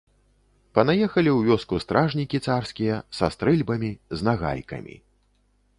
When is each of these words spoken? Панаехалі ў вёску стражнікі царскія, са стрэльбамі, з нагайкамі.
Панаехалі 0.77 1.31
ў 1.33 1.39
вёску 1.51 1.75
стражнікі 1.85 2.37
царскія, 2.47 2.95
са 3.19 3.25
стрэльбамі, 3.35 3.91
з 4.19 4.31
нагайкамі. 4.31 4.95